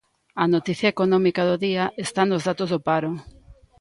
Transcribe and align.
A 0.43 0.45
noticia 0.53 0.91
económica 0.93 1.41
do 1.49 1.55
día 1.65 1.85
está 2.05 2.21
nos 2.25 2.45
datos 2.49 2.69
do 2.73 2.79
paro. 2.87 3.11